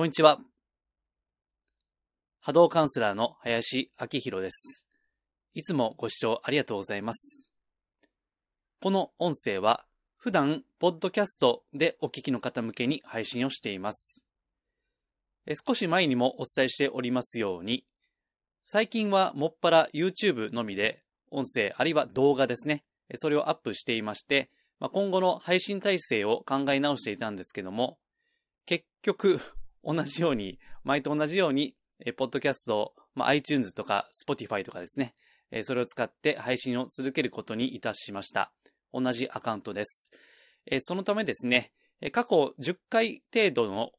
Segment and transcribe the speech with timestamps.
[0.00, 0.38] こんにちは。
[2.40, 4.88] 波動カウンセラーの林明宏です。
[5.52, 7.52] いつもご視聴ありがとうございます。
[8.80, 9.84] この音声は
[10.16, 14.24] 普段、ポッドキャストでお聞きの方向けに配信をしています。
[15.66, 17.84] 少し前にもお伝えしておりますように、
[18.64, 22.84] 最近はもっぱら YouTube のみで音声あるいは動画ですね、
[23.16, 24.48] それをアップしていまして、
[24.80, 27.98] 今後の配信体制を考え直していたんですけども、
[28.64, 29.42] 結局
[29.84, 31.74] 同じように、前と同じように、
[32.16, 35.14] ポッドキャスト、まあ、iTunes とか Spotify とかですね、
[35.64, 38.52] それを使って配信を続けることにいたしました。
[38.92, 40.12] 同じアカウントです。
[40.80, 41.72] そのためですね、
[42.12, 43.90] 過去10回程度の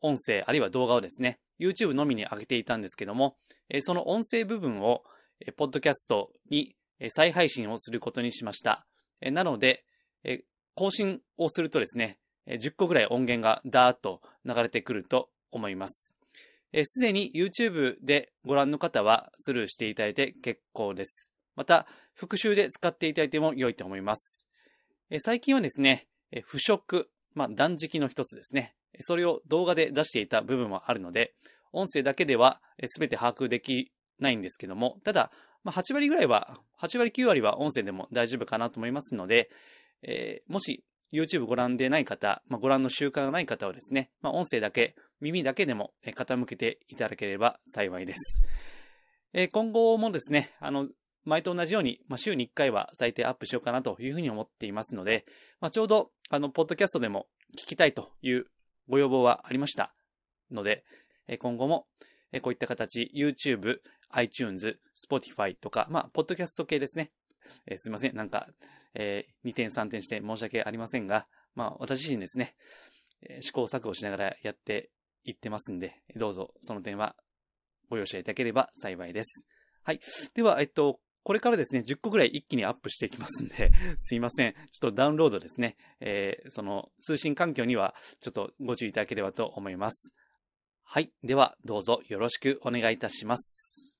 [0.00, 3.36] 音声あるいは動画をですね、YouTube のみに上げていたんですけども、
[3.80, 5.04] その音声部分を、
[5.56, 6.76] ポッドキャストに
[7.08, 8.86] 再配信をすることにしました。
[9.20, 9.84] なので、
[10.74, 16.16] 更新をするとですね、10個ぐらい音源がダーッと流れてくると思います。
[16.84, 21.32] すでに YouTube でご覧の方はスルーしていただいて結構です。
[21.54, 24.48] また、復習で使っていただいても良いと思います。
[25.18, 26.06] 最近はですね、
[26.42, 28.74] 腐食、まあ、断食の一つですね。
[29.00, 31.34] それを動画で出していた部分もあるので、
[31.72, 32.60] 音声だけでは
[32.98, 35.30] 全て把握できないんですけども、ただ、
[35.62, 39.50] まあ、8割ぐらいは、8割9割は音声でも大丈夫かなと思いますので、
[40.02, 48.42] えー、もし YouTube ご覧でない方、まあ、ご覧の習慣がない方はですね、まあ、音声だけ、耳だけでも傾けていただければ幸いです。
[49.32, 50.88] えー、今後もですね、あの、
[51.24, 55.24] 前と同じように、まあ、週に1回は最低アップしようかなというふうに思っていますので、
[55.60, 58.46] まあ、ちょうど、あの、ポッドキャストでも聞きたいという
[58.88, 59.94] ご要望はありました
[60.50, 60.84] ので、
[61.38, 61.86] 今後も、
[62.42, 63.78] こういった形、YouTube、
[64.10, 67.12] iTunes、Spotify とか、まあ、ポッドキャスト系ですね。
[67.66, 68.16] えー、すいません。
[68.16, 68.48] なんか、
[68.94, 72.54] えー、2点3点して申し訳ありませんが、まあ、私自身ですね、
[73.40, 74.90] 試行錯誤しながらやって
[75.24, 77.16] いってますんで、どうぞその点は
[77.88, 79.46] ご容赦いただければ幸いです。
[79.82, 80.00] はい。
[80.34, 84.52] では、えっと、これからですね、10個ぐらい一気にアップしていきますんで、 すいません。
[84.52, 85.76] ちょっとダウンロードですね。
[86.00, 90.14] えー、その通信環境にはちょっとご注意いただければと思います。
[90.82, 91.12] はい。
[91.22, 93.93] では、どうぞよろしくお願いいたします。